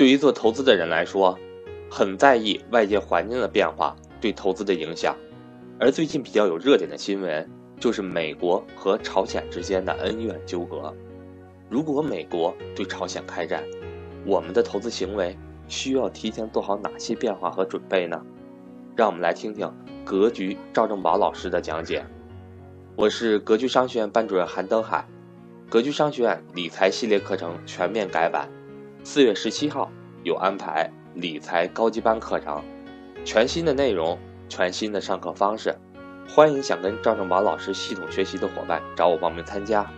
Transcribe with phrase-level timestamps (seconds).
[0.00, 1.38] 对于做投资的人来说，
[1.90, 5.14] 很在意外界环境的变化对投资的影响。
[5.78, 7.46] 而最近比较有热点的新闻，
[7.78, 10.96] 就是美国和朝鲜之间的恩怨纠葛。
[11.68, 13.62] 如果美国对朝鲜开战，
[14.24, 15.36] 我们的投资行为
[15.68, 18.24] 需要提前做好哪些变化和准备呢？
[18.96, 19.70] 让我们来听听
[20.02, 22.02] 格局赵正宝老师的讲解。
[22.96, 25.06] 我是格局商学院班主任韩登海，
[25.68, 28.48] 格局商学院理财系列课程全面改版，
[29.02, 29.90] 四月十七号
[30.24, 32.62] 有安排理财高级班课程，
[33.24, 34.18] 全新的内容。
[34.48, 35.72] 全新的上课方式，
[36.28, 39.88] 欢迎想跟赵正宝老师系统学习的伙伴找我报名参加。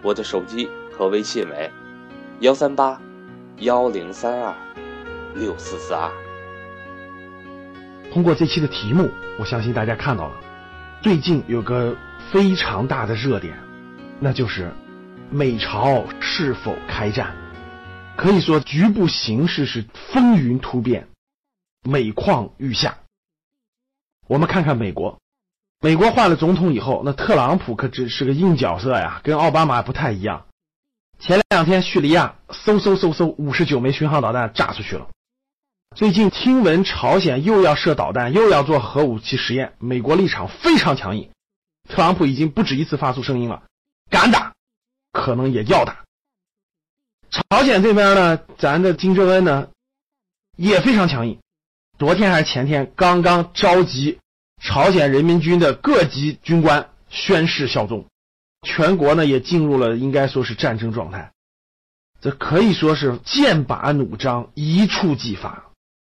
[0.00, 1.68] 我的手机和微信为
[2.38, 3.00] 幺三八
[3.58, 4.54] 幺零三二
[5.34, 6.08] 六四四二。
[8.12, 9.10] 通过这期的题目，
[9.40, 10.36] 我相信大家看到了，
[11.02, 11.96] 最近有个
[12.30, 13.58] 非常大的热点，
[14.20, 14.70] 那就是
[15.30, 17.34] 美朝是否开战。
[18.16, 21.08] 可以说，局部形势是风云突变，
[21.82, 22.98] 每况愈下。
[24.26, 25.20] 我们看看美国，
[25.80, 30.46] 美国换了总统以后，那特朗普可只是个硬角色呀，跟奥巴马不太一样。
[31.18, 35.08] 前两天叙利亚嗖嗖嗖嗖五十九枚巡航导弹炸出去了。
[35.94, 41.30] 最近听闻朝鲜又要射导弹，又要做核武器实验，美国立场非常强硬。
[41.88, 43.62] 特朗普已经不止一次发出声音了，
[44.10, 44.54] 敢打，
[45.12, 46.05] 可能也要打。
[47.30, 49.68] 朝鲜这边呢，咱的金正恩呢
[50.56, 51.38] 也非常强硬。
[51.98, 54.18] 昨天还是前天，刚刚召集
[54.62, 58.06] 朝鲜人民军的各级军官宣誓效忠，
[58.62, 61.32] 全国呢也进入了应该说是战争状态，
[62.20, 65.64] 这可以说是剑拔弩张，一触即发。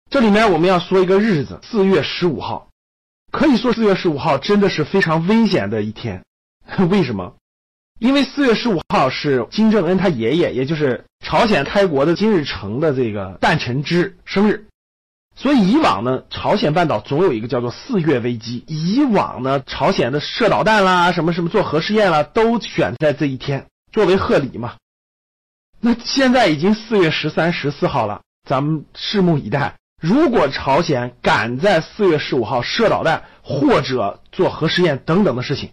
[0.10, 2.70] 这里面我们要说一个日子，四月十五号，
[3.32, 6.24] 可以说四月十五号真的是非常危险的一天。
[6.90, 7.36] 为什么？
[8.00, 14.68] 因为四月十五号是金正恩他爷爷，也就是朝鲜开国的金日成的这个诞辰之生日。
[15.38, 18.64] 所以以往呢，朝鲜半岛总有一个叫做四月危机。
[18.68, 24.76] 以往呢，朝鲜的射导弹啦，什么什么做核试验啦，都选在这一天作为贺礼嘛。
[25.82, 29.76] 那现在已经四月十三、十四号了，咱们拭目以待。
[30.02, 35.72] 如果朝鲜敢在四月十五号射导弹或者做核试验等等的事情，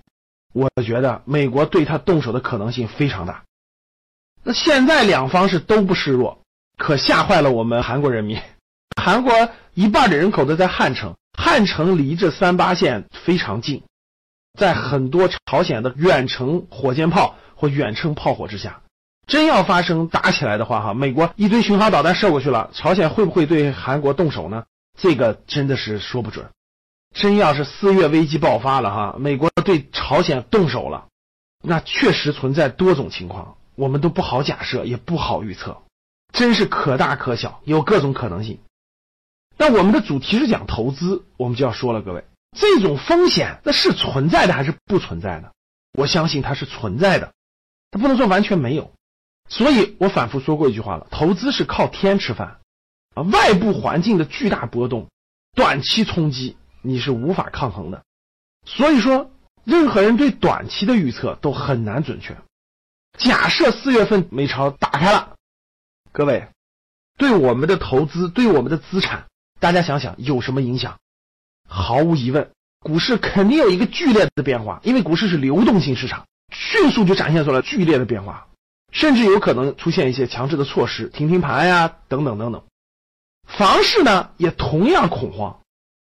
[0.52, 3.44] 我觉得美国对他动手的可能性非常大。
[4.44, 6.40] 那现在两方是都不示弱，
[6.76, 8.40] 可吓坏了我们韩国人民。
[9.00, 9.32] 韩国
[9.74, 13.82] 一半的人口都在汉城，汉城离这三八线非常近，
[14.58, 18.82] 在很多朝鲜的远程火箭炮或远程炮火之下，
[19.26, 24.64] 真要发生打起来的话，哈，美国一堆巡航导弹射过去了，朝鲜会不会对韩国动手呢？
[24.98, 26.46] 这个真的是说不准。
[27.12, 31.08] 真要是四月危机爆发了，哈，美国对朝鲜动手了，
[31.62, 35.82] 那确实存在多种情况，我们都不好假设，也不好预测，
[36.32, 38.60] 真是可大可小，有各种可能性。
[39.58, 42.24] 那我们的主题是讲投资，我们就要说了，各位，
[42.56, 45.52] 这种风险那是存在的还是不存在的？
[45.92, 47.32] 我相信它是存在的，
[47.90, 48.90] 它不能说完全没有。
[49.48, 52.60] 所以我反复说过一句话了：投资是靠天吃饭
[53.14, 53.22] 啊！
[53.22, 55.08] 外部环境的巨大波动、
[55.54, 58.02] 短期冲击，你是无法抗衡的。
[58.66, 59.30] 所以说，
[59.64, 62.36] 任何人对短期的预测都很难准确。
[63.18, 65.34] 假设四月份美朝打开了，
[66.12, 66.48] 各位，
[67.16, 69.26] 对我们的投资，对我们的资产。
[69.60, 70.98] 大家想想有什么影响？
[71.68, 72.50] 毫无疑问，
[72.80, 78.48] 股市肯定有一个剧烈的变化，因为股市是流动性市场，迅速就展现出了剧烈的变化，
[78.90, 82.64] 甚至有可能出现一些强制的措施，停停盘呀，等等等等。
[83.46, 85.61] 房市呢也同样恐慌，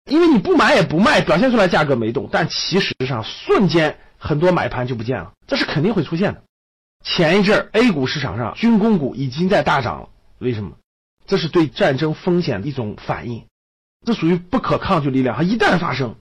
[0.09, 6.43] 因为你不买也不卖，表现出来价格没动，但其实上瞬间很多买盘就不见了，这是肯定会出现的。
[7.03, 10.77] 前一阵儿 A 股市场上军工股已经在大涨了，为什么？
[11.27, 13.45] 这是对战争风险的一种反应，
[14.05, 15.35] 这属于不可抗拒力量。
[15.35, 16.15] 它一旦发生，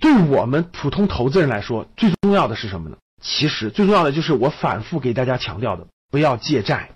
[0.00, 2.96] 对我们普通投资人来说，最重要的是什么呢？
[3.20, 6.92] 其实最重要的就是我反复给大家强调的，不要借债。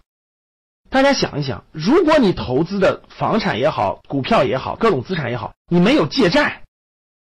[0.93, 6.65] 大家想一想，如果你投资的房产也好，股票也好，各种资产也好，你没有借债，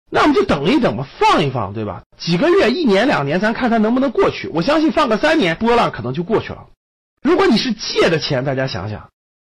[0.09, 2.03] 那我们就等一等吧，放一放，对吧？
[2.17, 4.47] 几个月、一年、两年，咱看看能不能过去。
[4.53, 6.67] 我相信放个三年，波浪可能就过去了。
[7.21, 9.09] 如果你是借的钱，大家想想。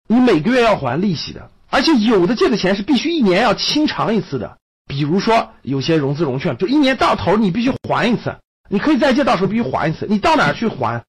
[0.07, 4.57] 你每个月要还利息的，而且有的借的钱是必须一年要清偿一次的。
[4.87, 8.37] 比如说有些融资融券，就一年到头你必须还一次，
[8.71, 10.07] 你可以再借，到时候必须还一次。
[10.09, 11.03] 你到哪去还？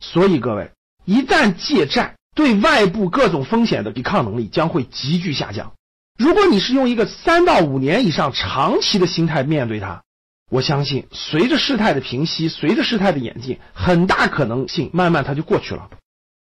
[0.00, 0.70] 所以各位，
[1.04, 5.72] 一旦借债，对外部各种风险的抵抗能力将会急剧下降。
[6.18, 10.02] 如果你是用一个三到五年以上长期的心态面对它，
[10.50, 15.88] 我相信随着事态的平息，随着事态的演进，很大可能性慢慢它就过去了。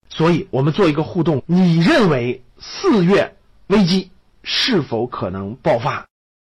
[0.08, 1.42] 所以，我们做一个互动。
[1.46, 3.36] 你认为四月
[3.68, 4.10] 危机
[4.42, 6.06] 是否可能爆发？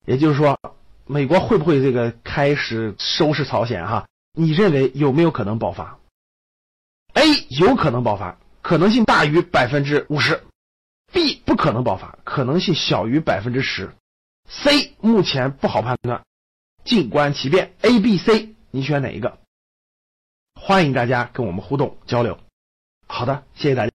[0.05, 0.57] 也就是说，
[1.05, 3.85] 美国会不会这个开始收拾朝鲜？
[3.85, 5.99] 哈，你认为有没有可能爆发
[7.13, 10.43] ？A 有可能爆发，可能性大于百分之五十
[11.11, 13.91] ；B 不可能爆发，可能性小于百分之十
[14.49, 16.23] ；C 目前不好判断，
[16.83, 17.73] 静观其变。
[17.81, 19.39] A、B、C，你选哪一个？
[20.55, 22.37] 欢迎大家跟我们互动交流。
[23.07, 23.88] 好的，谢谢大家。